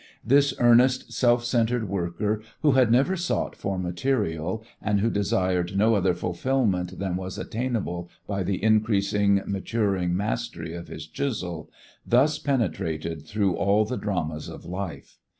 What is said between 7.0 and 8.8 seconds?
was attainable by the